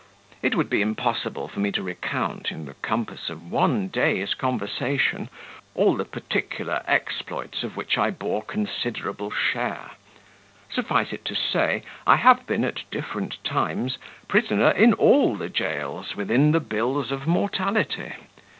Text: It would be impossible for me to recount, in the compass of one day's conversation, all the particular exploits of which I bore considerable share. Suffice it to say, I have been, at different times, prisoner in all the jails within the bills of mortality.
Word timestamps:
It 0.41 0.55
would 0.55 0.67
be 0.67 0.81
impossible 0.81 1.47
for 1.47 1.59
me 1.59 1.71
to 1.73 1.83
recount, 1.83 2.49
in 2.49 2.65
the 2.65 2.73
compass 2.81 3.29
of 3.29 3.51
one 3.51 3.87
day's 3.87 4.33
conversation, 4.33 5.29
all 5.75 5.95
the 5.95 6.05
particular 6.05 6.81
exploits 6.87 7.61
of 7.61 7.77
which 7.77 7.99
I 7.99 8.09
bore 8.09 8.41
considerable 8.41 9.29
share. 9.29 9.91
Suffice 10.73 11.13
it 11.13 11.23
to 11.25 11.35
say, 11.35 11.83
I 12.07 12.15
have 12.15 12.47
been, 12.47 12.63
at 12.65 12.81
different 12.89 13.43
times, 13.43 13.99
prisoner 14.27 14.71
in 14.71 14.93
all 14.93 15.35
the 15.35 15.49
jails 15.49 16.15
within 16.15 16.51
the 16.51 16.59
bills 16.59 17.11
of 17.11 17.27
mortality. 17.27 18.11